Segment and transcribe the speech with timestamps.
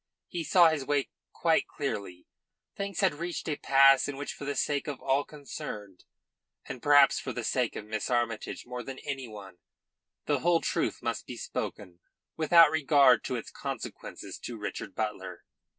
[0.27, 2.25] He saw his way quite clearly.
[2.75, 6.05] Things had reached a pass in which for the sake of all concerned,
[6.65, 9.59] and perhaps for the sake of Miss Armytage more than any one,
[10.25, 11.99] the whole truth must be spoken
[12.35, 15.43] without regard to its consequences to Richard Butler.